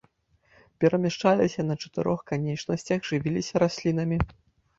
[0.83, 4.17] Перамяшчаліся на чатырох канечнасцях, жывіліся раслінамі.